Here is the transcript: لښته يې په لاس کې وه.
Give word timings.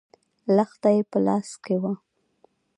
لښته 0.55 0.89
يې 0.95 1.01
په 1.11 1.17
لاس 1.25 1.49
کې 1.63 1.75
وه. 1.81 1.93